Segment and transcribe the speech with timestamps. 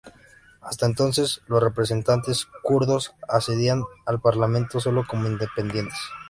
[0.61, 5.95] Hasta entonces los representantes kurdos accedían al parlamento solo como independientes.